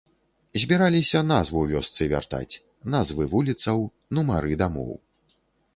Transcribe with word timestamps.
Збіраліся 0.61 1.21
назву 1.31 1.61
вёсцы 1.73 2.01
вяртаць, 2.15 2.59
назвы 2.95 3.23
вуліцаў, 3.35 3.77
нумары 4.19 4.51
дамоў. 4.65 4.91